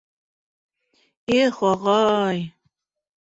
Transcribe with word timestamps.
Их, 1.35 1.59
ағай! 1.73 2.41